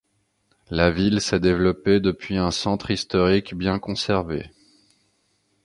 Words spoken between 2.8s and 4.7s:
historique bien conservé.